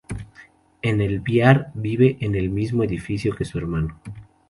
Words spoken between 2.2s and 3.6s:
en el mismo edificio que su